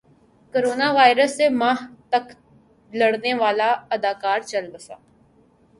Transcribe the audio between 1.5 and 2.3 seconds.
ماہ تک